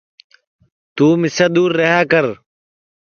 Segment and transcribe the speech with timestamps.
[0.95, 2.25] توں مِسے دؔور رہیا کر